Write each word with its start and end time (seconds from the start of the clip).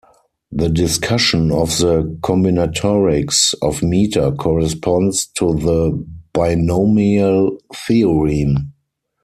The 0.51 0.67
discussion 0.67 1.51
of 1.51 1.77
the 1.77 2.17
combinatorics 2.23 3.53
of 3.61 3.83
meter 3.83 4.31
corresponds 4.31 5.27
to 5.35 5.53
the 5.53 6.03
binomial 6.33 7.55
theorem. 7.71 8.73